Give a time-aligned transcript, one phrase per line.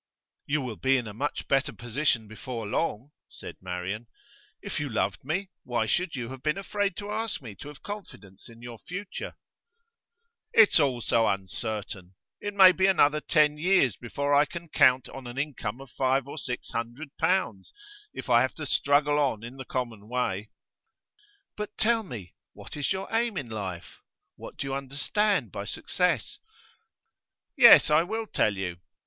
[0.47, 4.07] 'You will be in a much better position before long,' said Marian.
[4.59, 7.83] 'If you loved me, why should you have been afraid to ask me to have
[7.83, 9.35] confidence in your future?'
[10.53, 12.15] 'It's all so uncertain.
[12.39, 16.27] It may be another ten years before I can count on an income of five
[16.27, 17.71] or six hundred pounds
[18.11, 20.49] if I have to struggle on in the common way.'
[21.55, 23.99] 'But tell me, what is your aim in life?
[24.35, 26.39] What do you understand by success?'
[27.55, 28.77] 'Yes, I will tell you.